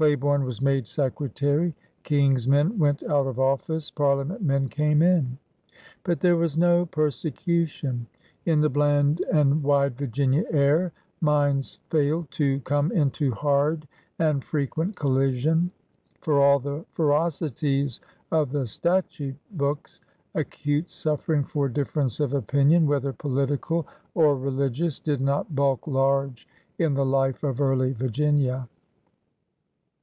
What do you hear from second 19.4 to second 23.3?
books, acute su£Fering for difference of opinion, whether